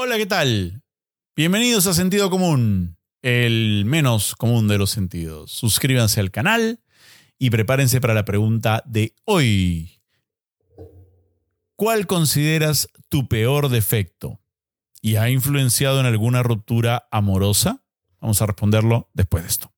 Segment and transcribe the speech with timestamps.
[0.00, 0.84] Hola, ¿qué tal?
[1.34, 5.50] Bienvenidos a Sentido Común, el menos común de los sentidos.
[5.50, 6.78] Suscríbanse al canal
[7.36, 10.00] y prepárense para la pregunta de hoy.
[11.74, 14.40] ¿Cuál consideras tu peor defecto?
[15.02, 17.82] ¿Y ha influenciado en alguna ruptura amorosa?
[18.20, 19.72] Vamos a responderlo después de esto.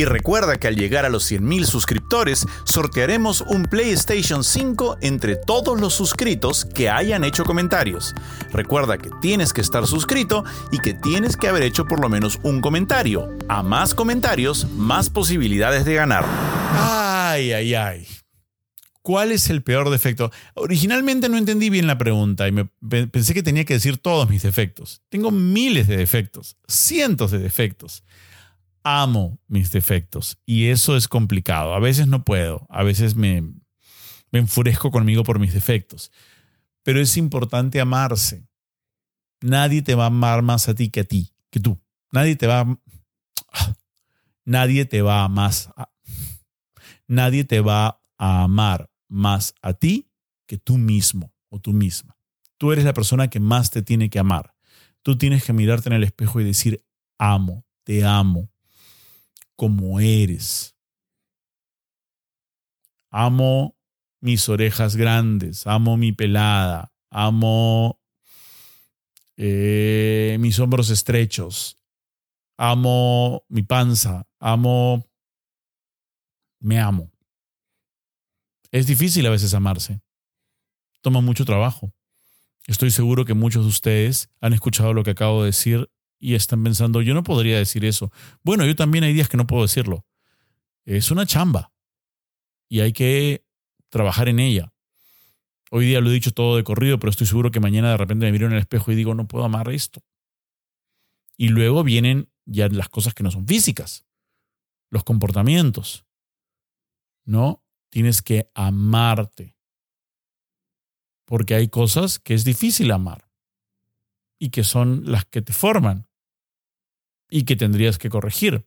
[0.00, 5.78] Y recuerda que al llegar a los 100.000 suscriptores, sortearemos un PlayStation 5 entre todos
[5.78, 8.14] los suscritos que hayan hecho comentarios.
[8.50, 12.40] Recuerda que tienes que estar suscrito y que tienes que haber hecho por lo menos
[12.42, 13.28] un comentario.
[13.50, 16.24] A más comentarios, más posibilidades de ganar.
[16.78, 18.06] Ay, ay, ay.
[19.02, 20.32] ¿Cuál es el peor defecto?
[20.54, 22.70] Originalmente no entendí bien la pregunta y me
[23.08, 25.02] pensé que tenía que decir todos mis defectos.
[25.10, 28.02] Tengo miles de defectos, cientos de defectos
[28.82, 31.74] amo mis defectos y eso es complicado.
[31.74, 33.42] A veces no puedo, a veces me,
[34.30, 36.10] me enfurezco conmigo por mis defectos,
[36.82, 38.46] pero es importante amarse.
[39.40, 41.80] Nadie te va a amar más a ti que a ti, que tú.
[42.12, 42.78] Nadie te va a,
[44.44, 45.70] nadie te va a más
[47.10, 50.08] nadie te va a amar más a ti
[50.46, 52.16] que tú mismo o tú misma.
[52.56, 54.54] Tú eres la persona que más te tiene que amar.
[55.02, 56.84] Tú tienes que mirarte en el espejo y decir,
[57.18, 58.48] amo, te amo,
[59.60, 60.74] como eres.
[63.10, 63.76] Amo
[64.22, 68.00] mis orejas grandes, amo mi pelada, amo
[69.36, 71.76] eh, mis hombros estrechos,
[72.56, 75.04] amo mi panza, amo,
[76.58, 77.12] me amo.
[78.70, 80.00] Es difícil a veces amarse.
[81.02, 81.92] Toma mucho trabajo.
[82.66, 86.62] Estoy seguro que muchos de ustedes han escuchado lo que acabo de decir y están
[86.62, 88.12] pensando, yo no podría decir eso.
[88.44, 90.04] Bueno, yo también hay días que no puedo decirlo.
[90.84, 91.72] Es una chamba
[92.68, 93.46] y hay que
[93.88, 94.72] trabajar en ella.
[95.70, 98.26] Hoy día lo he dicho todo de corrido, pero estoy seguro que mañana de repente
[98.26, 100.02] me miro en el espejo y digo, no puedo amar esto.
[101.36, 104.04] Y luego vienen ya las cosas que no son físicas,
[104.90, 106.04] los comportamientos.
[107.24, 107.64] ¿No?
[107.88, 109.56] Tienes que amarte.
[111.24, 113.30] Porque hay cosas que es difícil amar
[114.38, 116.09] y que son las que te forman
[117.30, 118.66] y que tendrías que corregir.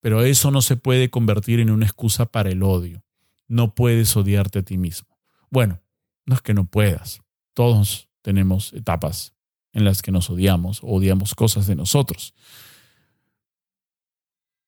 [0.00, 3.04] Pero eso no se puede convertir en una excusa para el odio.
[3.48, 5.18] No puedes odiarte a ti mismo.
[5.50, 5.82] Bueno,
[6.24, 7.20] no es que no puedas.
[7.54, 9.34] Todos tenemos etapas
[9.72, 12.34] en las que nos odiamos o odiamos cosas de nosotros.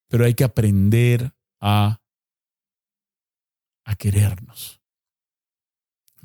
[0.08, 2.00] Pero hay que aprender a,
[3.84, 4.80] a querernos.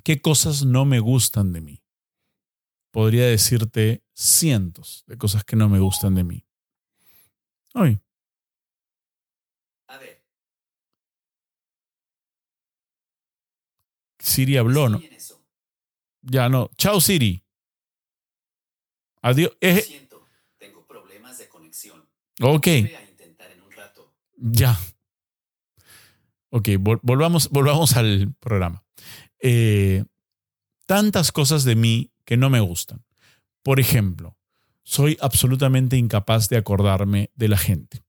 [0.03, 1.83] ¿Qué cosas no me gustan de mí?
[2.91, 6.46] Podría decirte cientos de cosas que no me gustan de mí.
[7.79, 8.01] Hoy.
[9.87, 10.23] A ver.
[14.17, 14.99] Siri habló, ¿no?
[16.23, 16.71] Ya no.
[16.75, 17.43] Chao, Siri.
[19.21, 19.51] Adiós.
[19.61, 20.25] Eh, siento,
[20.57, 22.09] tengo problemas de conexión.
[22.41, 22.65] Ok.
[22.65, 24.11] Voy a intentar en un rato.
[24.37, 24.75] Ya.
[26.49, 28.83] Ok, volvamos, volvamos al programa.
[29.39, 30.03] Eh,
[30.87, 33.05] tantas cosas de mí que no me gustan.
[33.61, 34.35] Por ejemplo,
[34.87, 38.03] soy absolutamente incapaz de acordarme de la gente.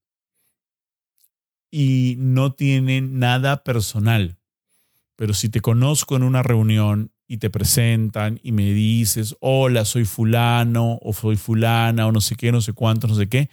[1.73, 4.39] Y no tiene nada personal.
[5.17, 10.05] Pero si te conozco en una reunión y te presentan y me dices, hola, soy
[10.05, 13.51] fulano o soy fulana o no sé qué, no sé cuánto, no sé qué,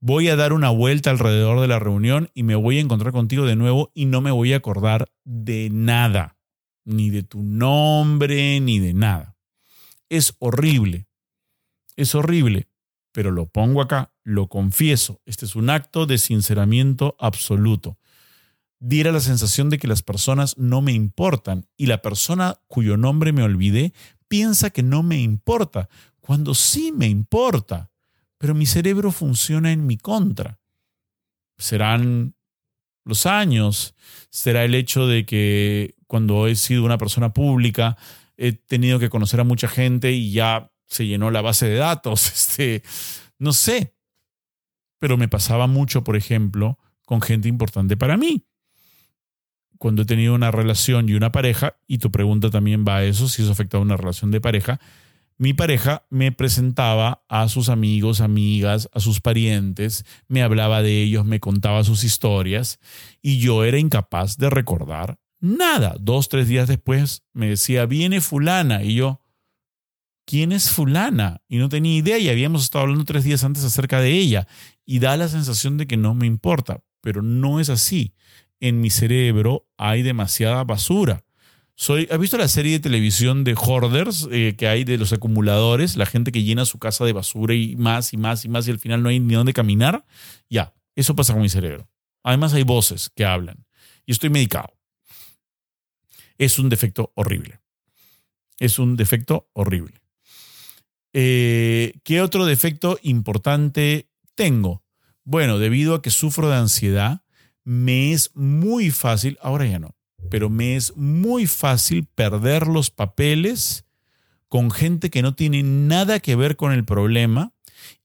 [0.00, 3.46] voy a dar una vuelta alrededor de la reunión y me voy a encontrar contigo
[3.46, 6.36] de nuevo y no me voy a acordar de nada,
[6.84, 9.36] ni de tu nombre, ni de nada.
[10.08, 11.05] Es horrible.
[11.96, 12.68] Es horrible,
[13.12, 15.20] pero lo pongo acá, lo confieso.
[15.24, 17.98] Este es un acto de sinceramiento absoluto.
[18.78, 23.32] Diera la sensación de que las personas no me importan y la persona cuyo nombre
[23.32, 23.94] me olvidé
[24.28, 25.88] piensa que no me importa,
[26.20, 27.90] cuando sí me importa,
[28.38, 30.58] pero mi cerebro funciona en mi contra.
[31.56, 32.34] Serán
[33.04, 33.94] los años,
[34.30, 37.96] será el hecho de que cuando he sido una persona pública
[38.36, 42.26] he tenido que conocer a mucha gente y ya se llenó la base de datos,
[42.34, 42.82] este,
[43.38, 43.94] no sé.
[44.98, 48.46] Pero me pasaba mucho, por ejemplo, con gente importante para mí.
[49.78, 53.28] Cuando he tenido una relación y una pareja, y tu pregunta también va a eso,
[53.28, 54.80] si eso afecta a una relación de pareja,
[55.38, 61.26] mi pareja me presentaba a sus amigos, amigas, a sus parientes, me hablaba de ellos,
[61.26, 62.80] me contaba sus historias,
[63.20, 65.94] y yo era incapaz de recordar nada.
[66.00, 69.20] Dos, tres días después me decía, viene fulana, y yo,
[70.26, 71.40] ¿quién es fulana?
[71.48, 74.46] Y no tenía idea y habíamos estado hablando tres días antes acerca de ella.
[74.84, 78.12] Y da la sensación de que no me importa, pero no es así.
[78.60, 81.24] En mi cerebro hay demasiada basura.
[81.74, 85.96] Soy, ¿Has visto la serie de televisión de hoarders eh, que hay de los acumuladores?
[85.96, 88.70] La gente que llena su casa de basura y más y más y más y
[88.70, 90.06] al final no hay ni dónde caminar.
[90.48, 91.88] Ya, eso pasa con mi cerebro.
[92.22, 93.66] Además hay voces que hablan
[94.06, 94.72] y estoy medicado.
[96.38, 97.60] Es un defecto horrible.
[98.58, 100.00] Es un defecto horrible.
[101.18, 104.84] Eh, ¿Qué otro defecto importante tengo?
[105.24, 107.22] Bueno, debido a que sufro de ansiedad,
[107.64, 109.96] me es muy fácil, ahora ya no,
[110.28, 113.86] pero me es muy fácil perder los papeles
[114.48, 117.54] con gente que no tiene nada que ver con el problema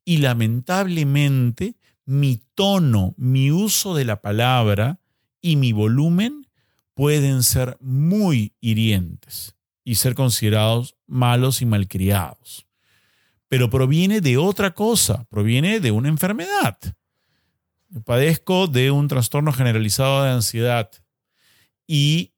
[0.06, 1.76] y lamentablemente
[2.06, 5.02] mi tono, mi uso de la palabra
[5.42, 6.48] y mi volumen
[6.94, 12.71] pueden ser muy hirientes y ser considerados malos y malcriados.
[13.52, 16.78] Pero proviene de otra cosa, proviene de una enfermedad.
[18.06, 20.90] padezco de un trastorno generalizado de ansiedad
[21.86, 22.32] y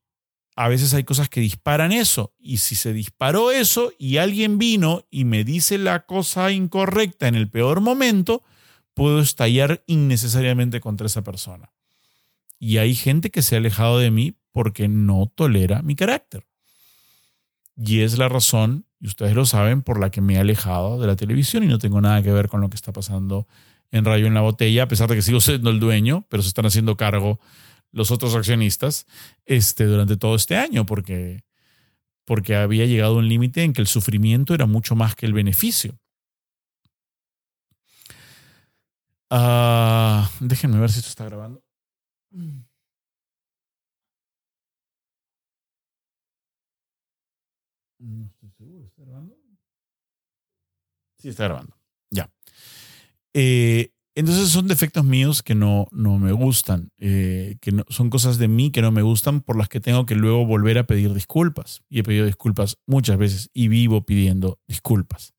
[0.55, 2.33] a veces hay cosas que disparan eso.
[2.39, 7.35] Y si se disparó eso y alguien vino y me dice la cosa incorrecta en
[7.35, 8.41] el peor momento,
[8.95, 11.73] puedo estallar innecesariamente contra esa persona.
[12.57, 16.47] Y hay gente que se ha alejado de mí porque no tolera mi carácter.
[17.77, 21.07] Y es la razón, y ustedes lo saben, por la que me he alejado de
[21.07, 23.49] la televisión y no tengo nada que ver con lo que está pasando
[23.91, 26.47] en Rayo en la Botella, a pesar de que sigo siendo el dueño, pero se
[26.47, 27.37] están haciendo cargo
[27.91, 29.05] los otros accionistas
[29.45, 31.43] este, durante todo este año, porque,
[32.23, 35.99] porque había llegado un límite en que el sufrimiento era mucho más que el beneficio.
[39.29, 41.61] Ah, déjenme ver si esto está grabando.
[47.99, 48.32] No estoy
[48.85, 49.37] ¿está grabando?
[51.17, 51.75] Sí, está grabando.
[52.11, 52.29] Ya.
[53.33, 58.47] Eh, entonces son defectos míos que no, no me gustan, eh, que son cosas de
[58.47, 61.81] mí que no me gustan por las que tengo que luego volver a pedir disculpas.
[61.89, 65.33] Y he pedido disculpas muchas veces y vivo pidiendo disculpas.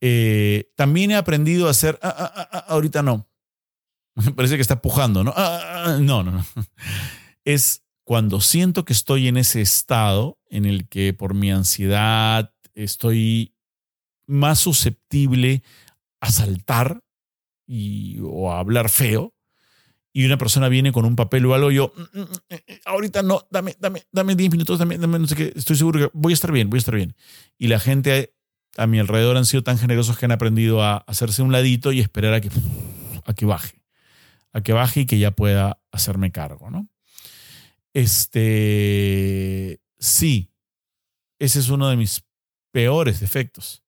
[0.00, 3.28] Eh, también he aprendido a hacer, ah, ah, ah, ahorita no.
[4.14, 5.34] Me parece que está pujando, ¿no?
[6.00, 6.46] no, no, no.
[7.44, 13.54] Es cuando siento que estoy en ese estado en el que por mi ansiedad estoy
[14.26, 15.62] más susceptible
[16.20, 17.02] a saltar
[17.66, 19.34] y, o a hablar feo,
[20.12, 22.80] y una persona viene con un papel o algo, yo, mm, mm, mm, eh, eh,
[22.84, 26.10] ahorita no, dame, dame, dame 10 minutos, dame, dame, no sé qué, estoy seguro que
[26.14, 27.16] voy a estar bien, voy a estar bien.
[27.58, 28.32] Y la gente
[28.76, 32.00] a mi alrededor han sido tan generosos que han aprendido a hacerse un ladito y
[32.00, 32.50] esperar a que,
[33.24, 33.82] a que baje,
[34.52, 36.88] a que baje y que ya pueda hacerme cargo, ¿no?
[37.94, 40.50] Este, sí,
[41.38, 42.24] ese es uno de mis
[42.72, 43.82] peores defectos.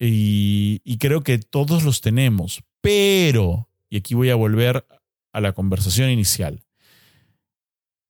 [0.00, 4.86] Y, creo que todos los tenemos, pero, y aquí voy a volver
[5.32, 6.64] a la conversación inicial,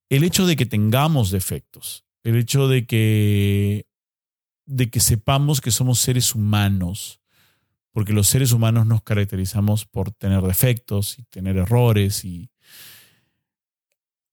[0.08, 3.86] el hecho de que tengamos defectos, el hecho de que,
[4.64, 7.20] de que sepamos que somos seres humanos,
[7.92, 12.50] porque los seres humanos nos caracterizamos por tener defectos y tener errores y,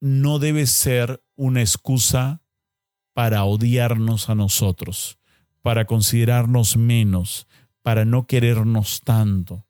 [0.02, 2.42] no debe ser una excusa
[3.14, 5.20] para odiarnos a nosotros,
[5.62, 7.48] para considerarnos menos,
[7.84, 9.68] para no querernos tanto.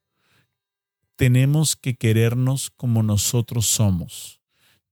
[1.18, 4.42] Tenemos que querernos como nosotros somos.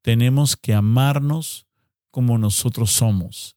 [0.02, 1.68] Tenemos que amarnos
[2.12, 3.56] como nosotros somos.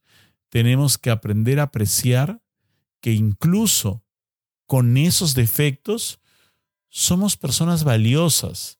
[0.50, 2.42] Tenemos que aprender a apreciar
[3.00, 4.04] que incluso
[4.66, 6.20] con esos defectos
[6.88, 8.78] somos personas valiosas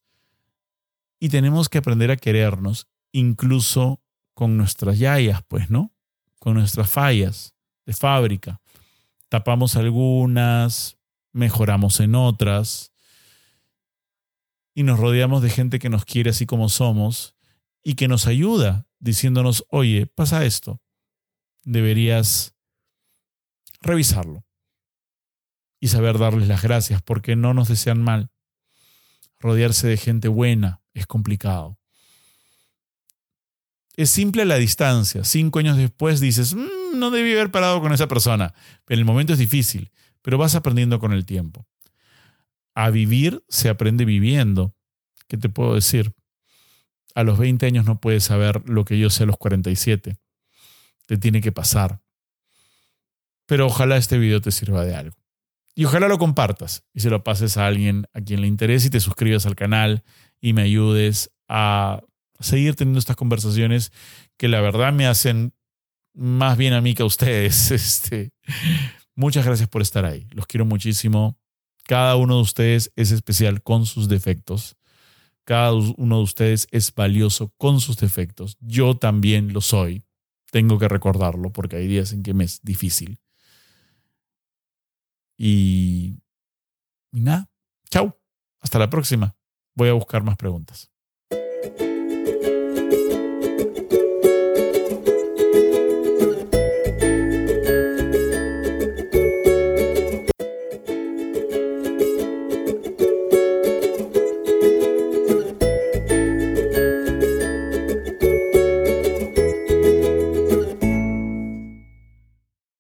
[1.19, 4.03] y tenemos que aprender a querernos incluso
[4.35, 5.95] con nuestras yayas, pues, ¿no?
[6.39, 7.55] Con nuestras fallas
[7.87, 8.61] de fábrica.
[9.29, 10.99] Tapamos algunas,
[11.33, 12.93] mejoramos en otras
[14.75, 17.37] y nos rodeamos de gente que nos quiere así como somos
[17.83, 20.81] y que nos ayuda diciéndonos, oye, pasa esto,
[21.65, 22.55] deberías
[23.81, 24.45] revisarlo
[25.81, 28.31] y saber darles las gracias porque no nos desean mal.
[29.39, 31.82] Rodearse de gente buena es complicado
[33.97, 35.25] es simple la distancia.
[35.25, 38.55] Cinco años después dices, mm, no debí haber parado con esa persona.
[38.89, 39.91] En el momento es difícil,
[40.23, 41.67] pero vas aprendiendo con el tiempo.
[42.75, 44.75] A vivir se aprende viviendo.
[45.29, 46.13] ¿Qué te puedo decir?
[47.15, 50.17] A los 20 años no puedes saber lo que yo sé a los 47.
[51.07, 52.01] Te tiene que pasar.
[53.47, 55.17] Pero ojalá este video te sirva de algo.
[55.75, 58.91] Y ojalá lo compartas y se lo pases a alguien a quien le interese y
[58.91, 60.05] te suscribas al canal
[60.41, 62.03] y me ayudes a
[62.43, 63.93] seguir teniendo estas conversaciones
[64.37, 65.55] que la verdad me hacen
[66.15, 67.71] más bien a mí que a ustedes.
[67.71, 68.33] Este,
[69.15, 70.27] muchas gracias por estar ahí.
[70.31, 71.39] Los quiero muchísimo.
[71.85, 74.77] Cada uno de ustedes es especial con sus defectos.
[75.45, 78.57] Cada uno de ustedes es valioso con sus defectos.
[78.61, 80.05] Yo también lo soy.
[80.51, 83.19] Tengo que recordarlo porque hay días en que me es difícil.
[85.37, 86.19] Y,
[87.11, 87.51] y nada,
[87.91, 88.21] chao.
[88.61, 89.35] Hasta la próxima.
[89.75, 90.92] Voy a buscar más preguntas.